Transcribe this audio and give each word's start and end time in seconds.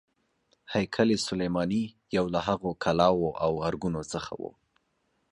هیکل 0.73 1.09
سلیماني 1.27 1.83
یو 2.17 2.25
له 2.33 2.39
هغو 2.47 2.69
کلاوو 2.83 3.29
او 3.43 3.51
ارګونو 3.67 4.01
څخه 4.13 4.33
و. 4.41 4.43